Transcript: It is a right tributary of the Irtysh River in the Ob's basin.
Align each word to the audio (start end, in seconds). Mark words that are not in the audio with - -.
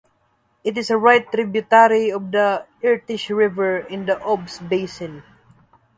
It 0.63 0.79
is 0.79 0.89
a 0.89 0.97
right 0.97 1.31
tributary 1.31 2.09
of 2.11 2.31
the 2.31 2.65
Irtysh 2.83 3.29
River 3.29 3.77
in 3.77 4.07
the 4.07 4.19
Ob's 4.25 4.57
basin. 4.57 5.21